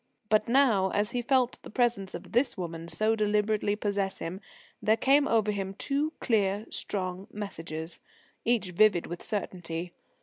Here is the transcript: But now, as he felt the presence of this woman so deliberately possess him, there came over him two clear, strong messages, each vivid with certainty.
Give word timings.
But 0.29 0.47
now, 0.49 0.89
as 0.95 1.11
he 1.11 1.21
felt 1.21 1.59
the 1.61 1.69
presence 1.69 2.15
of 2.15 2.31
this 2.31 2.57
woman 2.57 2.87
so 2.87 3.15
deliberately 3.15 3.75
possess 3.75 4.17
him, 4.17 4.41
there 4.81 4.97
came 4.97 5.27
over 5.27 5.51
him 5.51 5.75
two 5.75 6.13
clear, 6.19 6.65
strong 6.71 7.27
messages, 7.31 7.99
each 8.43 8.71
vivid 8.71 9.05
with 9.05 9.21
certainty. 9.21 9.93